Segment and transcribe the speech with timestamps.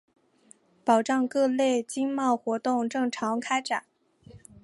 [0.83, 3.85] 保障各类经贸活动正常开展